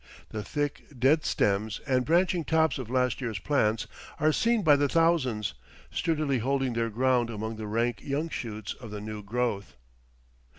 The 0.29 0.41
thick, 0.43 0.87
dead 0.97 1.23
stems 1.25 1.79
and 1.85 2.03
branching 2.05 2.43
tops 2.43 2.79
of 2.79 2.89
last 2.89 3.21
year's 3.21 3.37
plants 3.37 3.85
are 4.19 4.31
seen 4.31 4.63
by 4.63 4.75
the 4.75 4.89
thousands, 4.89 5.53
sturdily 5.91 6.39
holding 6.39 6.73
their 6.73 6.89
ground 6.89 7.29
among 7.29 7.57
the 7.57 7.67
rank 7.67 8.01
young 8.01 8.27
shoots 8.27 8.73
of 8.73 8.89
the 8.89 8.99
new 8.99 9.21
growth. 9.21 9.75